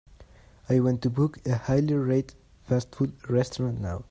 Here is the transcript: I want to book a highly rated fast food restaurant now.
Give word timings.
I 0.67 0.79
want 0.79 1.03
to 1.03 1.11
book 1.11 1.37
a 1.45 1.55
highly 1.57 1.93
rated 1.93 2.33
fast 2.63 2.95
food 2.95 3.13
restaurant 3.29 3.79
now. 3.81 3.99